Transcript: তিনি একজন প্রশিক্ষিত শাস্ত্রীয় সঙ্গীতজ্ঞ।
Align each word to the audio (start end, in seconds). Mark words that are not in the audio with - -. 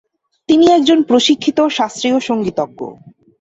তিনি 0.49 0.65
একজন 0.67 0.99
প্রশিক্ষিত 1.03 1.57
শাস্ত্রীয় 1.69 2.17
সঙ্গীতজ্ঞ। 2.19 2.79